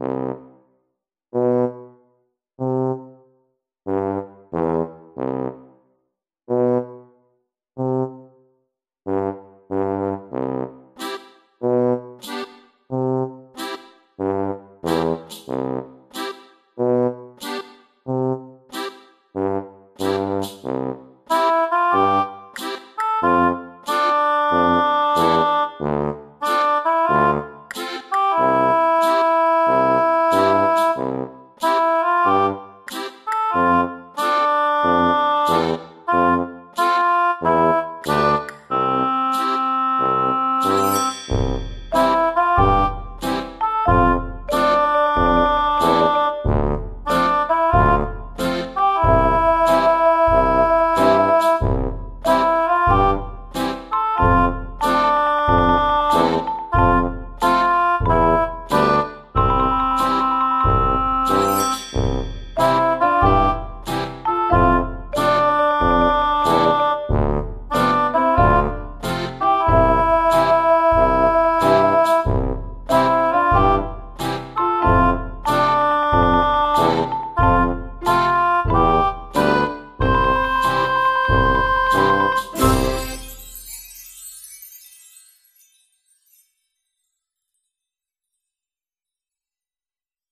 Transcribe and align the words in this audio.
you 0.00 0.49